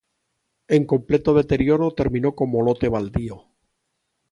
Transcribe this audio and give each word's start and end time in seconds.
En 0.67 0.85
completo 0.87 1.35
deterioro, 1.35 1.91
terminó 1.93 2.33
como 2.33 2.63
lote 2.63 2.89
baldío. 2.89 3.49